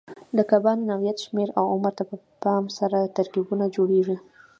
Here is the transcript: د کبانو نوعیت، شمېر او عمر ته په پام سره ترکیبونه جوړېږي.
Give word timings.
د 0.37 0.39
کبانو 0.51 0.83
نوعیت، 0.91 1.17
شمېر 1.25 1.49
او 1.59 1.65
عمر 1.75 1.93
ته 1.97 2.03
په 2.09 2.15
پام 2.43 2.63
سره 2.77 3.13
ترکیبونه 3.17 3.65
جوړېږي. 3.75 4.17